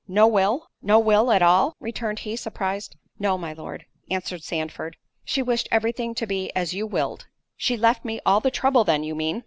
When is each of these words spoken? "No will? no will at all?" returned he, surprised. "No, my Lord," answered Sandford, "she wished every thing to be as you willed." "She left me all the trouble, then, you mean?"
"No 0.07 0.25
will? 0.25 0.67
no 0.81 0.97
will 0.97 1.31
at 1.31 1.43
all?" 1.43 1.75
returned 1.79 2.17
he, 2.21 2.35
surprised. 2.35 2.95
"No, 3.19 3.37
my 3.37 3.53
Lord," 3.53 3.85
answered 4.09 4.41
Sandford, 4.43 4.97
"she 5.23 5.43
wished 5.43 5.67
every 5.69 5.91
thing 5.91 6.15
to 6.15 6.25
be 6.25 6.51
as 6.55 6.73
you 6.73 6.87
willed." 6.87 7.27
"She 7.55 7.77
left 7.77 8.03
me 8.03 8.19
all 8.25 8.39
the 8.39 8.49
trouble, 8.49 8.83
then, 8.83 9.03
you 9.03 9.13
mean?" 9.13 9.39